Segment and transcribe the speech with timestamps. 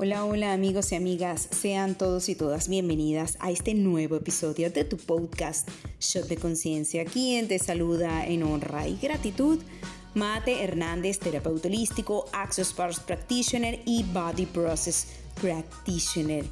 [0.00, 4.84] Hola, hola amigos y amigas, sean todos y todas bienvenidas a este nuevo episodio de
[4.84, 5.68] tu podcast
[5.98, 7.04] Shot de Conciencia.
[7.04, 9.58] Quien te saluda en honra y gratitud,
[10.14, 15.08] Mate Hernández, terapeuta holístico, Access Parts Practitioner y Body Process
[15.42, 16.44] Practitioner.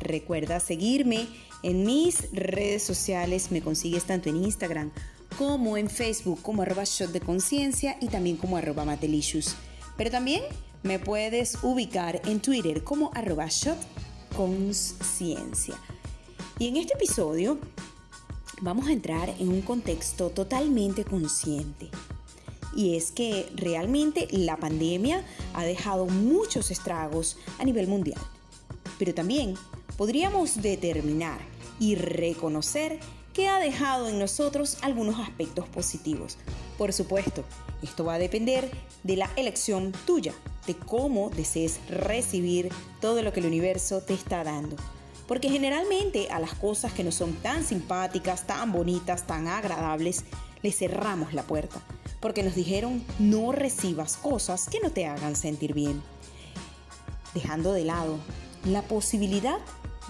[0.00, 1.26] Recuerda seguirme
[1.62, 4.90] en mis redes sociales, me consigues tanto en Instagram
[5.38, 9.56] como en Facebook como arroba Shot de Conciencia y también como arroba Matelicious.
[9.96, 10.42] Pero también
[10.82, 13.48] me puedes ubicar en Twitter como arroba.
[16.58, 17.58] Y en este episodio
[18.62, 21.90] vamos a entrar en un contexto totalmente consciente.
[22.74, 28.20] Y es que realmente la pandemia ha dejado muchos estragos a nivel mundial.
[28.98, 29.56] Pero también
[29.96, 31.40] podríamos determinar
[31.78, 32.98] y reconocer
[33.34, 36.38] que ha dejado en nosotros algunos aspectos positivos.
[36.78, 37.44] Por supuesto,
[37.82, 38.70] esto va a depender
[39.02, 40.34] de la elección tuya
[40.66, 44.76] de cómo desees recibir todo lo que el universo te está dando.
[45.26, 50.24] Porque generalmente a las cosas que no son tan simpáticas, tan bonitas, tan agradables,
[50.62, 51.80] le cerramos la puerta.
[52.20, 56.02] Porque nos dijeron no recibas cosas que no te hagan sentir bien.
[57.34, 58.18] Dejando de lado
[58.64, 59.58] la posibilidad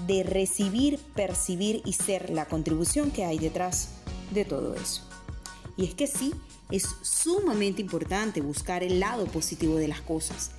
[0.06, 3.90] de recibir, percibir y ser la contribución que hay detrás
[4.32, 5.02] de todo eso.
[5.76, 6.32] Y es que sí,
[6.70, 10.52] es sumamente importante buscar el lado positivo de las cosas.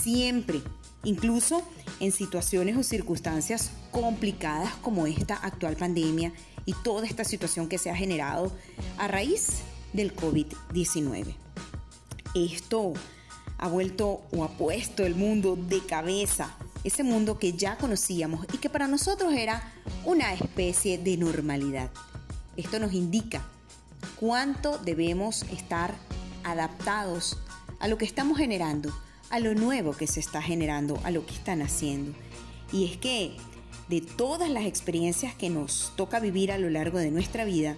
[0.00, 0.62] Siempre,
[1.04, 1.62] incluso
[1.98, 6.32] en situaciones o circunstancias complicadas como esta actual pandemia
[6.66, 8.52] y toda esta situación que se ha generado
[8.98, 9.60] a raíz
[9.92, 11.34] del COVID-19.
[12.34, 12.92] Esto
[13.58, 16.54] ha vuelto o ha puesto el mundo de cabeza,
[16.84, 19.72] ese mundo que ya conocíamos y que para nosotros era
[20.04, 21.90] una especie de normalidad.
[22.56, 23.42] Esto nos indica
[24.20, 25.94] cuánto debemos estar
[26.44, 27.38] adaptados
[27.78, 28.92] a lo que estamos generando,
[29.30, 32.12] a lo nuevo que se está generando, a lo que están haciendo.
[32.70, 33.38] Y es que
[33.88, 37.76] de todas las experiencias que nos toca vivir a lo largo de nuestra vida,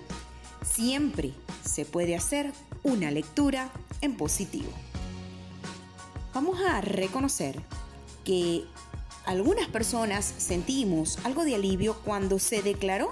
[0.64, 1.32] siempre
[1.64, 3.70] se puede hacer una lectura
[4.00, 4.70] en positivo.
[6.34, 7.62] Vamos a reconocer
[8.24, 8.64] que
[9.26, 13.10] algunas personas sentimos algo de alivio cuando se declaró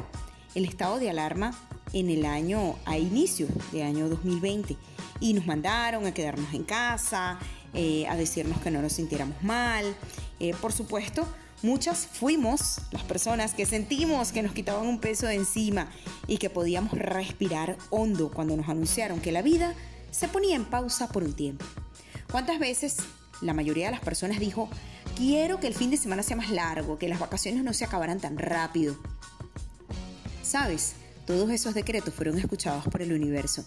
[0.57, 1.55] el estado de alarma
[1.93, 4.77] en el año, a inicio de año 2020.
[5.21, 7.39] Y nos mandaron a quedarnos en casa,
[7.75, 9.95] eh, a decirnos que no nos sintiéramos mal.
[10.39, 11.27] Eh, por supuesto,
[11.63, 15.89] muchas fuimos las personas que sentimos que nos quitaban un peso de encima
[16.27, 19.75] y que podíamos respirar hondo cuando nos anunciaron que la vida
[20.11, 21.65] se ponía en pausa por un tiempo.
[22.31, 22.97] ¿Cuántas veces
[23.41, 24.69] la mayoría de las personas dijo,
[25.17, 28.21] quiero que el fin de semana sea más largo, que las vacaciones no se acabaran
[28.21, 28.97] tan rápido?
[30.43, 30.95] ¿Sabes?
[31.27, 33.65] Todos esos decretos fueron escuchados por el universo.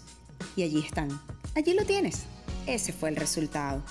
[0.56, 1.08] Y allí están.
[1.54, 2.24] Allí lo tienes.
[2.66, 3.82] Ese fue el resultado.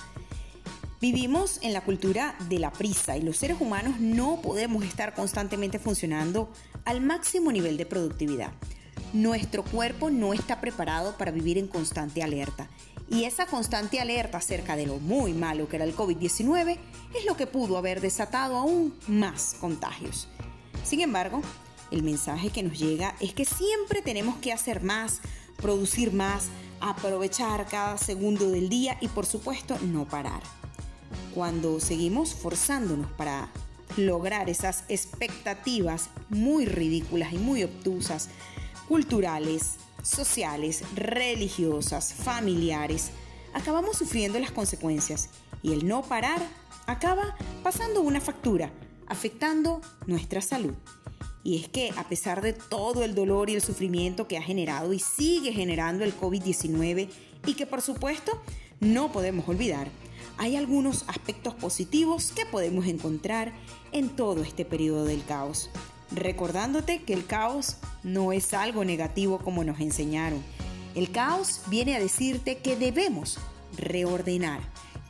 [1.00, 5.78] Vivimos en la cultura de la prisa y los seres humanos no podemos estar constantemente
[5.78, 6.50] funcionando
[6.84, 8.52] al máximo nivel de productividad.
[9.12, 12.68] Nuestro cuerpo no está preparado para vivir en constante alerta.
[13.10, 16.78] Y esa constante alerta acerca de lo muy malo que era el COVID-19
[17.14, 20.26] es lo que pudo haber desatado aún más contagios.
[20.84, 21.42] Sin embargo,
[21.90, 25.20] el mensaje que nos llega es que siempre tenemos que hacer más,
[25.56, 26.48] producir más,
[26.80, 30.42] aprovechar cada segundo del día y por supuesto no parar.
[31.34, 33.48] Cuando seguimos forzándonos para
[33.96, 38.28] lograr esas expectativas muy ridículas y muy obtusas,
[38.88, 43.10] culturales, sociales, religiosas, familiares,
[43.54, 45.30] acabamos sufriendo las consecuencias
[45.62, 46.42] y el no parar
[46.86, 48.70] acaba pasando una factura,
[49.06, 50.74] afectando nuestra salud.
[51.44, 54.94] Y es que a pesar de todo el dolor y el sufrimiento que ha generado
[54.94, 57.08] y sigue generando el COVID-19
[57.46, 58.42] y que por supuesto
[58.80, 59.88] no podemos olvidar,
[60.38, 63.52] hay algunos aspectos positivos que podemos encontrar
[63.92, 65.70] en todo este periodo del caos.
[66.10, 70.42] Recordándote que el caos no es algo negativo como nos enseñaron.
[70.94, 73.38] El caos viene a decirte que debemos
[73.76, 74.60] reordenar,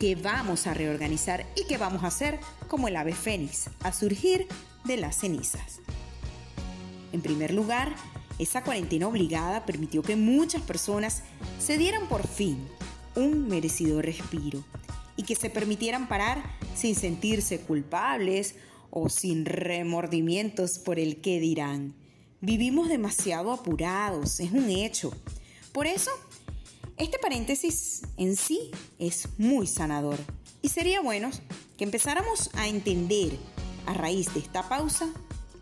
[0.00, 4.48] que vamos a reorganizar y que vamos a hacer como el ave fénix, a surgir
[4.84, 5.80] de las cenizas.
[7.14, 7.94] En primer lugar,
[8.40, 11.22] esa cuarentena obligada permitió que muchas personas
[11.60, 12.58] se dieran por fin
[13.14, 14.64] un merecido respiro
[15.16, 16.42] y que se permitieran parar
[16.74, 18.56] sin sentirse culpables
[18.90, 21.94] o sin remordimientos por el qué dirán.
[22.40, 25.12] Vivimos demasiado apurados, es un hecho.
[25.70, 26.10] Por eso,
[26.96, 30.18] este paréntesis en sí es muy sanador
[30.62, 31.30] y sería bueno
[31.78, 33.38] que empezáramos a entender
[33.86, 35.08] a raíz de esta pausa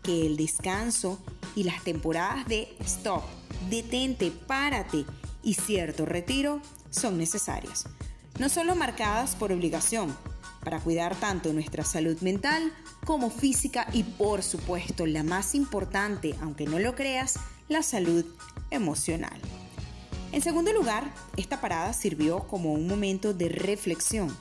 [0.01, 1.19] que el descanso
[1.55, 3.23] y las temporadas de stop,
[3.69, 5.05] detente, párate
[5.43, 7.85] y cierto retiro son necesarias.
[8.39, 10.15] No solo marcadas por obligación,
[10.63, 12.71] para cuidar tanto nuestra salud mental
[13.05, 17.35] como física y por supuesto la más importante, aunque no lo creas,
[17.67, 18.25] la salud
[18.71, 19.39] emocional.
[20.31, 24.35] En segundo lugar, esta parada sirvió como un momento de reflexión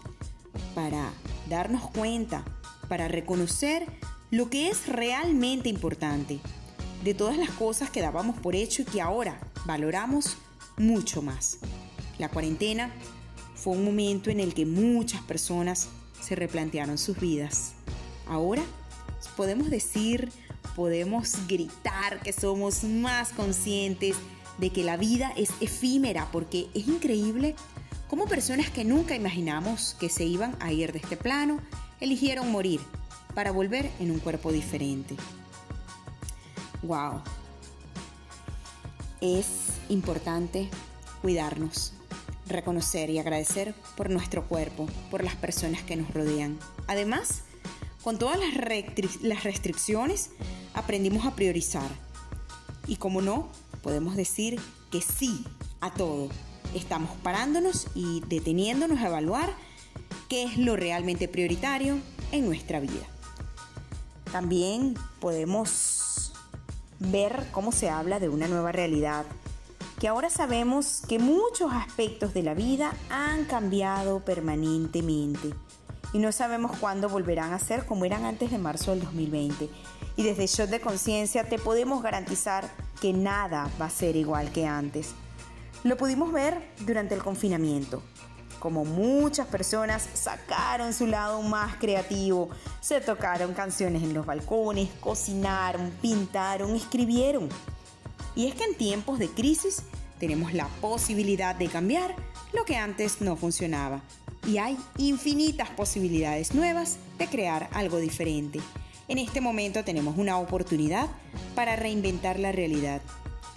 [0.74, 1.12] para
[1.48, 2.44] darnos cuenta,
[2.88, 3.86] para reconocer
[4.30, 6.40] lo que es realmente importante,
[7.02, 10.36] de todas las cosas que dábamos por hecho y que ahora valoramos
[10.76, 11.58] mucho más.
[12.18, 12.92] La cuarentena
[13.54, 15.88] fue un momento en el que muchas personas
[16.20, 17.72] se replantearon sus vidas.
[18.26, 18.62] Ahora
[19.36, 20.30] podemos decir,
[20.76, 24.16] podemos gritar que somos más conscientes
[24.58, 27.54] de que la vida es efímera porque es increíble
[28.08, 31.60] cómo personas que nunca imaginamos que se iban a ir de este plano
[32.00, 32.80] eligieron morir
[33.34, 35.16] para volver en un cuerpo diferente.
[36.82, 37.22] Wow.
[39.20, 39.46] Es
[39.88, 40.68] importante
[41.20, 41.92] cuidarnos,
[42.48, 46.58] reconocer y agradecer por nuestro cuerpo, por las personas que nos rodean.
[46.88, 47.42] Además,
[48.02, 50.30] con todas las, restricciones,
[50.74, 51.88] aprendimos a priorizar.
[52.88, 53.48] Y como no,
[53.82, 55.44] podemos decir que sí
[55.80, 56.28] a todo.
[56.74, 59.54] Estamos parándonos y deteniéndonos a evaluar
[60.28, 61.98] qué es lo realmente prioritario
[62.32, 63.06] en nuestra vida.
[64.32, 66.01] También podemos
[67.10, 69.24] ver cómo se habla de una nueva realidad
[70.02, 75.54] que ahora sabemos que muchos aspectos de la vida han cambiado permanentemente
[76.12, 79.70] y no sabemos cuándo volverán a ser como eran antes de marzo del 2020.
[80.16, 82.68] Y desde Shot de Conciencia te podemos garantizar
[83.00, 85.12] que nada va a ser igual que antes.
[85.84, 88.02] Lo pudimos ver durante el confinamiento,
[88.62, 92.48] como muchas personas sacaron su lado más creativo,
[92.80, 97.48] se tocaron canciones en los balcones, cocinaron, pintaron, escribieron
[98.36, 99.82] y es que en tiempos de crisis
[100.20, 102.14] tenemos la posibilidad de cambiar
[102.52, 104.00] lo que antes no funcionaba.
[104.46, 108.60] Y hay infinitas posibilidades nuevas de crear algo diferente.
[109.08, 111.08] En este momento tenemos una oportunidad
[111.56, 113.02] para reinventar la realidad.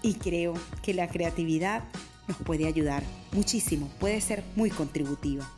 [0.02, 1.84] Y creo que la creatividad
[2.28, 5.50] nos puede ayudar muchísimo, puede ser muy contributiva.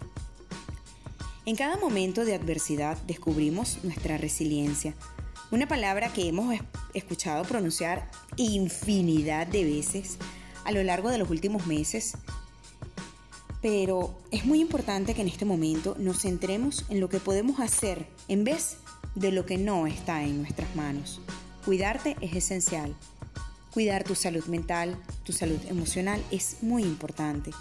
[1.45, 4.93] En cada momento de adversidad descubrimos nuestra resiliencia,
[5.49, 6.53] una palabra que hemos
[6.93, 10.17] escuchado pronunciar infinidad de veces
[10.65, 12.17] a lo largo de los últimos meses.
[13.61, 18.05] Pero es muy importante que en este momento nos centremos en lo que podemos hacer
[18.27, 18.77] en vez
[19.15, 21.21] de lo que no está en nuestras manos.
[21.63, 22.93] Cuidarte es esencial.
[23.77, 27.51] Cuidar tu salud mental, tu salud emocional es muy importante.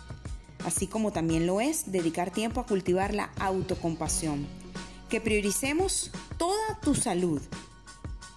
[0.65, 4.47] Así como también lo es dedicar tiempo a cultivar la autocompasión.
[5.11, 7.43] Que prioricemos toda tu salud,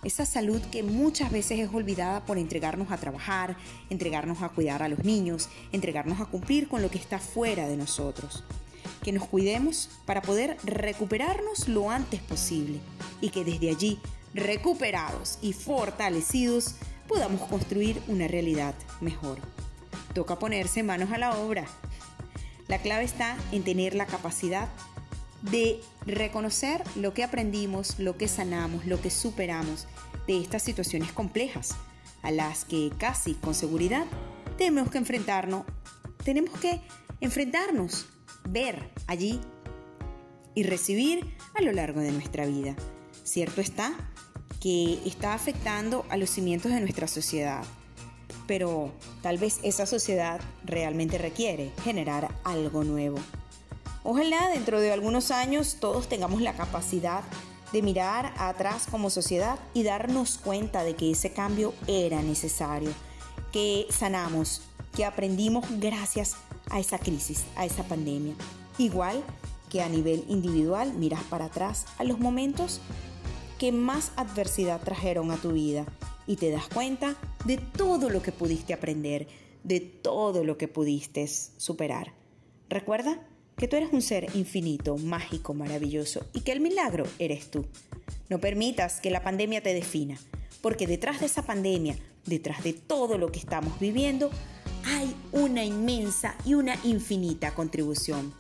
[0.03, 3.55] esa salud que muchas veces es olvidada por entregarnos a trabajar,
[3.89, 7.77] entregarnos a cuidar a los niños, entregarnos a cumplir con lo que está fuera de
[7.77, 8.43] nosotros.
[9.03, 12.81] Que nos cuidemos para poder recuperarnos lo antes posible
[13.21, 14.01] y que desde allí,
[14.33, 16.75] recuperados y fortalecidos,
[17.09, 19.39] podamos construir una realidad mejor.
[20.13, 21.65] Toca ponerse manos a la obra.
[22.67, 24.69] La clave está en tener la capacidad
[25.41, 29.87] de reconocer lo que aprendimos, lo que sanamos, lo que superamos
[30.27, 31.75] de estas situaciones complejas,
[32.21, 34.05] a las que casi con seguridad
[34.57, 35.65] tenemos que enfrentarnos,
[36.23, 36.79] tenemos que
[37.21, 38.05] enfrentarnos,
[38.47, 39.41] ver allí
[40.53, 42.75] y recibir a lo largo de nuestra vida.
[43.23, 43.93] Cierto está
[44.59, 47.63] que está afectando a los cimientos de nuestra sociedad,
[48.47, 53.17] pero tal vez esa sociedad realmente requiere generar algo nuevo.
[54.03, 57.23] Ojalá dentro de algunos años todos tengamos la capacidad
[57.71, 62.91] de mirar atrás como sociedad y darnos cuenta de que ese cambio era necesario,
[63.51, 64.63] que sanamos,
[64.95, 66.35] que aprendimos gracias
[66.69, 68.33] a esa crisis, a esa pandemia.
[68.77, 69.23] Igual
[69.69, 72.81] que a nivel individual miras para atrás a los momentos
[73.59, 75.85] que más adversidad trajeron a tu vida
[76.25, 79.27] y te das cuenta de todo lo que pudiste aprender,
[79.63, 82.13] de todo lo que pudiste superar.
[82.69, 83.19] Recuerda
[83.57, 87.65] que tú eres un ser infinito, mágico, maravilloso y que el milagro eres tú.
[88.29, 90.17] No permitas que la pandemia te defina,
[90.61, 94.31] porque detrás de esa pandemia, detrás de todo lo que estamos viviendo,
[94.85, 98.33] hay una inmensa y una infinita contribución.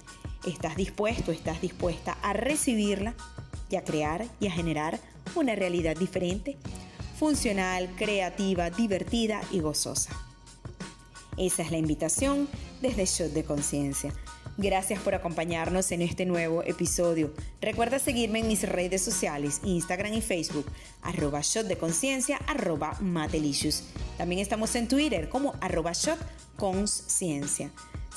[0.47, 3.15] ¿Estás dispuesto, estás dispuesta a recibirla
[3.69, 4.99] y a crear y a generar
[5.35, 6.57] una realidad diferente,
[7.17, 10.11] funcional, creativa, divertida y gozosa?
[11.37, 12.47] Esa es la invitación
[12.81, 14.13] desde Shot de Conciencia.
[14.61, 17.33] Gracias por acompañarnos en este nuevo episodio.
[17.61, 20.65] Recuerda seguirme en mis redes sociales, Instagram y Facebook,
[21.01, 23.85] arroba shot de conciencia, arroba matelicious.
[24.17, 26.19] También estamos en Twitter como arroba shot.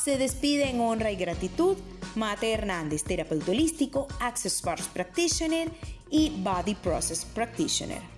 [0.02, 1.76] Se despide en honra y gratitud
[2.16, 5.70] Mate Hernández, terapeuta holístico, Access Bars Practitioner
[6.12, 8.11] y Body Process Practitioner.